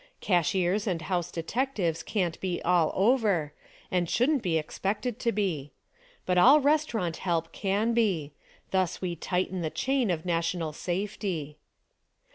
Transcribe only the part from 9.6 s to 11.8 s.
the chain of national safety.